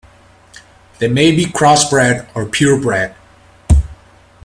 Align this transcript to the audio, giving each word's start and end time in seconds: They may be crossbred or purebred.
They 0.97 1.07
may 1.07 1.29
be 1.31 1.45
crossbred 1.45 2.27
or 2.33 2.47
purebred. 2.47 3.13